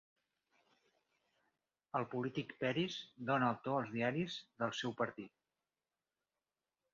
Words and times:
El 1.99 2.07
polític 2.13 2.55
Peris 2.63 2.95
dona 3.29 3.51
el 3.51 3.59
to 3.67 3.77
als 3.81 3.93
diaris 3.99 4.39
del 4.65 4.75
seu 4.79 4.97
partit. 5.03 5.37